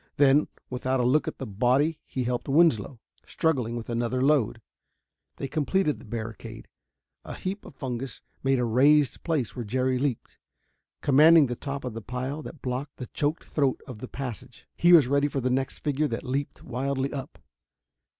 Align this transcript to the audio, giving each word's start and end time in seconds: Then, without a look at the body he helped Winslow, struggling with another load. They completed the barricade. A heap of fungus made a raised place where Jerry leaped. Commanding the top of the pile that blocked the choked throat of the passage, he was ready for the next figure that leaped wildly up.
Then, 0.17 0.47
without 0.71 0.99
a 0.99 1.03
look 1.05 1.27
at 1.27 1.37
the 1.37 1.45
body 1.45 1.99
he 2.07 2.23
helped 2.23 2.49
Winslow, 2.49 2.99
struggling 3.23 3.75
with 3.75 3.87
another 3.87 4.19
load. 4.19 4.59
They 5.35 5.47
completed 5.47 5.99
the 5.99 6.05
barricade. 6.05 6.67
A 7.23 7.35
heap 7.35 7.65
of 7.65 7.75
fungus 7.75 8.19
made 8.41 8.57
a 8.57 8.65
raised 8.65 9.21
place 9.21 9.55
where 9.55 9.63
Jerry 9.63 9.99
leaped. 9.99 10.39
Commanding 11.01 11.45
the 11.45 11.55
top 11.55 11.83
of 11.83 11.93
the 11.93 12.01
pile 12.01 12.41
that 12.41 12.63
blocked 12.63 12.97
the 12.97 13.09
choked 13.13 13.43
throat 13.43 13.79
of 13.85 13.99
the 13.99 14.07
passage, 14.07 14.65
he 14.75 14.91
was 14.91 15.05
ready 15.07 15.27
for 15.27 15.39
the 15.39 15.51
next 15.51 15.77
figure 15.83 16.07
that 16.07 16.23
leaped 16.23 16.63
wildly 16.63 17.13
up. 17.13 17.37